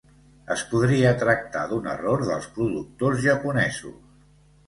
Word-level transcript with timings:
Es 0.53 0.61
podria 0.69 1.09
tractar 1.23 1.65
d'un 1.73 1.89
error 1.91 2.25
dels 2.31 2.49
productors 2.57 3.21
japonesos. 3.29 4.01